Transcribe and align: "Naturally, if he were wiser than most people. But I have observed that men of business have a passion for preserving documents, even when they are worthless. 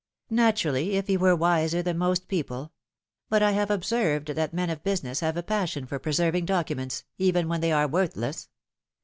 "Naturally, 0.45 0.95
if 0.95 1.05
he 1.05 1.15
were 1.15 1.35
wiser 1.35 1.83
than 1.83 1.95
most 1.99 2.27
people. 2.27 2.71
But 3.29 3.43
I 3.43 3.51
have 3.51 3.69
observed 3.69 4.29
that 4.29 4.51
men 4.51 4.71
of 4.71 4.81
business 4.83 5.19
have 5.19 5.37
a 5.37 5.43
passion 5.43 5.85
for 5.85 5.99
preserving 5.99 6.45
documents, 6.47 7.03
even 7.19 7.47
when 7.47 7.61
they 7.61 7.71
are 7.71 7.87
worthless. 7.87 8.49